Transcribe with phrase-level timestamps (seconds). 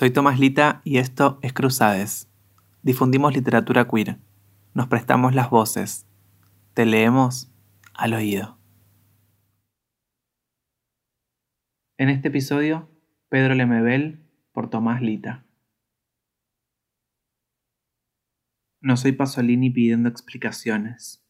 [0.00, 2.26] Soy Tomás Lita y esto es Cruzades.
[2.80, 4.16] Difundimos literatura queer.
[4.72, 6.06] Nos prestamos las voces.
[6.72, 7.52] Te leemos
[7.92, 8.56] al oído.
[11.98, 12.88] En este episodio,
[13.28, 15.44] Pedro Lemebel por Tomás Lita.
[18.80, 21.22] No soy Pasolini pidiendo explicaciones.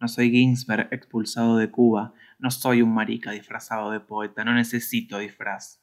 [0.00, 2.14] No soy Ginsberg expulsado de Cuba.
[2.40, 4.42] No soy un marica disfrazado de poeta.
[4.42, 5.80] No necesito disfraz.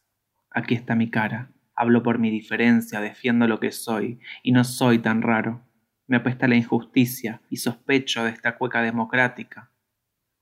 [0.49, 1.55] Aquí está mi cara.
[1.75, 5.61] Hablo por mi diferencia, defiendo lo que soy, y no soy tan raro.
[6.07, 9.71] Me apesta la injusticia y sospecho de esta cueca democrática.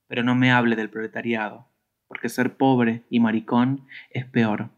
[0.07, 1.67] Pero no me hable del proletariado,
[2.07, 4.69] porque ser pobre y maricón es peor.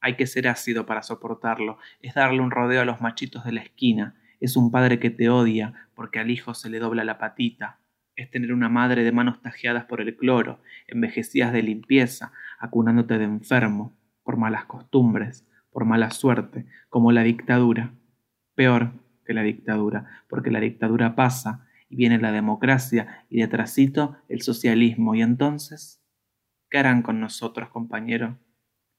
[0.00, 3.60] Hay que ser ácido para soportarlo, es darle un rodeo a los machitos de la
[3.60, 7.78] esquina, es un padre que te odia porque al hijo se le dobla la patita,
[8.16, 13.24] es tener una madre de manos tajeadas por el cloro, envejecidas de limpieza, acunándote de
[13.24, 17.92] enfermo, por malas costumbres, por mala suerte, como la dictadura.
[18.54, 18.92] Peor
[19.24, 25.14] que la dictadura, porque la dictadura pasa y viene la democracia y detrásito el socialismo.
[25.14, 26.02] Y entonces,
[26.70, 28.38] ¿qué harán con nosotros, compañero?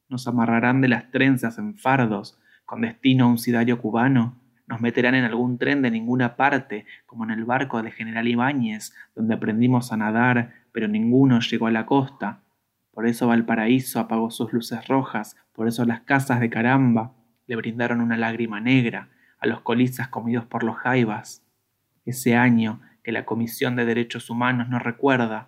[0.09, 4.41] ¿Nos amarrarán de las trenzas en fardos con destino a un sidario cubano?
[4.67, 8.93] Nos meterán en algún tren de ninguna parte, como en el barco de General Ibáñez,
[9.15, 12.41] donde aprendimos a nadar, pero ninguno llegó a la costa.
[13.01, 17.15] Por eso Valparaíso apagó sus luces rojas, por eso las casas de caramba
[17.47, 21.43] le brindaron una lágrima negra a los colizas comidos por los jaivas.
[22.05, 25.47] Ese año que la Comisión de Derechos Humanos no recuerda.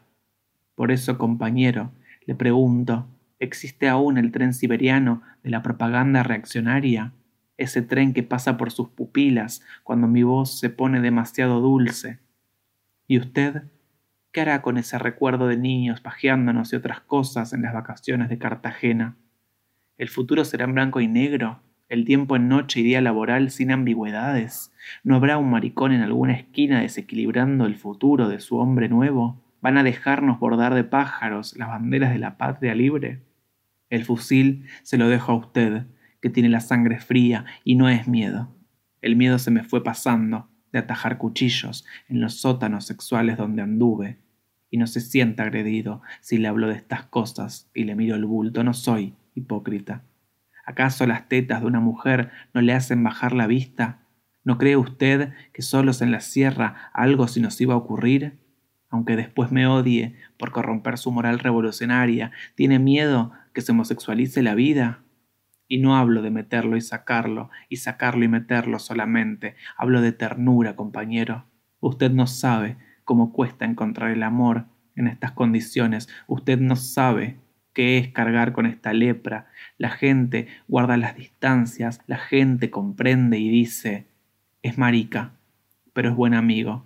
[0.73, 1.91] Por eso, compañero,
[2.25, 7.13] le pregunto, ¿existe aún el tren siberiano de la propaganda reaccionaria?
[7.57, 12.17] ese tren que pasa por sus pupilas cuando mi voz se pone demasiado dulce.
[13.05, 13.61] ¿Y usted?
[14.33, 18.39] ¿Qué hará con ese recuerdo de niños pajeándonos y otras cosas en las vacaciones de
[18.39, 19.15] Cartagena?
[19.95, 21.59] ¿El futuro será en blanco y negro?
[21.87, 24.73] ¿El tiempo en noche y día laboral sin ambigüedades?
[25.03, 29.39] ¿No habrá un maricón en alguna esquina desequilibrando el futuro de su hombre nuevo?
[29.61, 33.21] ¿Van a dejarnos bordar de pájaros las banderas de la patria libre?
[33.91, 35.85] El fusil se lo dejo a usted,
[36.21, 38.49] que tiene la sangre fría y no es miedo.
[38.99, 44.19] El miedo se me fue pasando de atajar cuchillos en los sótanos sexuales donde anduve,
[44.69, 48.25] y no se sienta agredido si le hablo de estas cosas y le miro el
[48.25, 48.63] bulto.
[48.63, 50.03] No soy hipócrita.
[50.65, 53.99] ¿Acaso las tetas de una mujer no le hacen bajar la vista?
[54.43, 58.39] ¿No cree usted que solos en la sierra algo se nos iba a ocurrir?
[58.89, 64.55] Aunque después me odie por corromper su moral revolucionaria, ¿tiene miedo que se homosexualice la
[64.55, 65.03] vida?
[65.73, 69.55] Y no hablo de meterlo y sacarlo, y sacarlo y meterlo solamente.
[69.75, 71.45] Hablo de ternura, compañero.
[71.79, 76.09] Usted no sabe cómo cuesta encontrar el amor en estas condiciones.
[76.27, 77.39] Usted no sabe
[77.73, 79.47] qué es cargar con esta lepra.
[79.79, 84.05] La gente guarda las distancias, la gente comprende y dice,
[84.61, 85.31] es marica,
[85.91, 86.85] pero es buen amigo.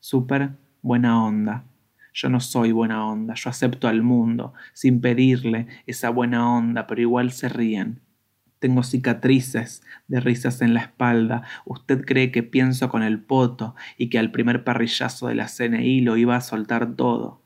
[0.00, 0.50] Súper
[0.82, 1.66] buena onda.
[2.12, 7.00] Yo no soy buena onda, yo acepto al mundo, sin pedirle esa buena onda, pero
[7.00, 8.00] igual se ríen.
[8.64, 11.42] Tengo cicatrices de risas en la espalda.
[11.66, 16.00] Usted cree que pienso con el poto y que al primer parrillazo de la CNI
[16.00, 17.42] lo iba a soltar todo.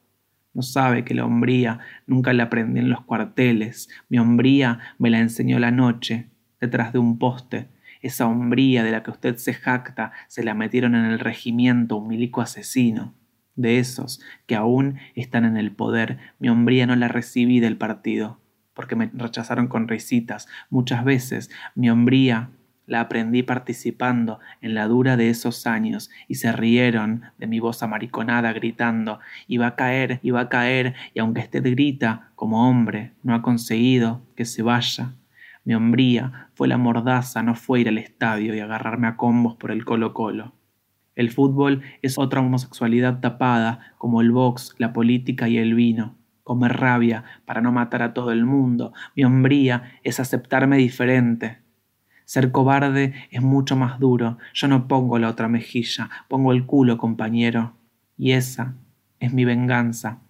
[0.55, 3.89] No sabe que la hombría nunca la aprendí en los cuarteles.
[4.09, 6.29] Mi hombría me la enseñó la noche,
[6.61, 7.67] detrás de un poste.
[8.01, 12.07] Esa hombría de la que usted se jacta se la metieron en el regimiento un
[12.07, 13.13] milico asesino.
[13.57, 18.39] De esos que aún están en el poder, mi hombría no la recibí del partido
[18.79, 20.47] porque me rechazaron con risitas.
[20.71, 22.51] Muchas veces mi hombría
[22.87, 27.83] la aprendí participando en la dura de esos años y se rieron de mi voz
[27.83, 29.19] amariconada gritando
[29.49, 34.23] iba a caer, iba a caer y aunque usted grita como hombre, no ha conseguido
[34.37, 35.13] que se vaya.
[35.65, 39.73] Mi hombría fue la mordaza, no fue ir al estadio y agarrarme a combos por
[39.73, 40.55] el colo colo.
[41.17, 46.18] El fútbol es otra homosexualidad tapada, como el box, la política y el vino
[46.49, 48.95] comer rabia para no matar a todo el mundo.
[49.15, 51.59] Mi hombría es aceptarme diferente.
[52.25, 54.39] Ser cobarde es mucho más duro.
[54.55, 57.75] Yo no pongo la otra mejilla, pongo el culo, compañero.
[58.17, 58.77] Y esa
[59.21, 60.21] es mi venganza.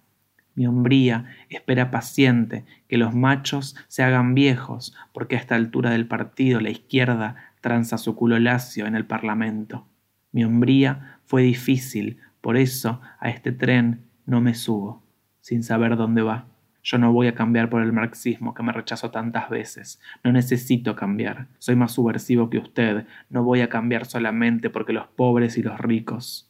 [0.55, 6.05] Mi hombría espera paciente que los machos se hagan viejos, porque a esta altura del
[6.05, 9.87] partido la izquierda tranza su culo lacio en el Parlamento.
[10.33, 15.08] Mi hombría fue difícil, por eso a este tren no me subo
[15.41, 16.47] sin saber dónde va.
[16.83, 20.01] Yo no voy a cambiar por el marxismo que me rechazó tantas veces.
[20.23, 21.47] No necesito cambiar.
[21.59, 23.05] Soy más subversivo que usted.
[23.29, 26.49] No voy a cambiar solamente porque los pobres y los ricos.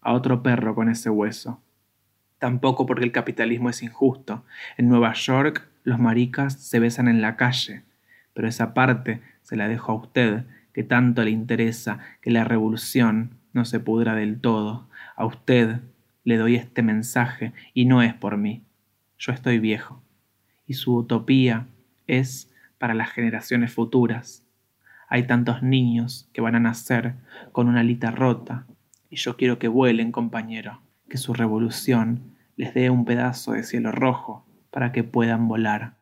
[0.00, 1.62] A otro perro con ese hueso.
[2.38, 4.44] Tampoco porque el capitalismo es injusto.
[4.76, 7.82] En Nueva York los maricas se besan en la calle.
[8.34, 13.34] Pero esa parte se la dejo a usted, que tanto le interesa que la revolución
[13.52, 14.88] no se pudra del todo.
[15.16, 15.80] A usted
[16.30, 18.62] le doy este mensaje y no es por mí.
[19.18, 20.00] Yo estoy viejo.
[20.64, 21.66] Y su utopía
[22.06, 24.46] es para las generaciones futuras.
[25.08, 27.16] Hay tantos niños que van a nacer
[27.50, 28.64] con una alita rota,
[29.10, 33.90] y yo quiero que vuelen, compañero, que su revolución les dé un pedazo de cielo
[33.90, 35.96] rojo para que puedan volar.